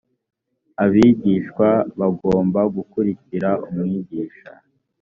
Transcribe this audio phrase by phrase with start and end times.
[0.83, 1.69] abigishwa
[1.99, 4.51] bagomba gukurikira umwigisha.